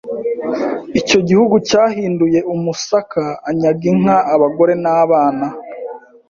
[0.99, 5.45] Icyo gihugu yagihinduye umusaka anyaga inka abagore n’abana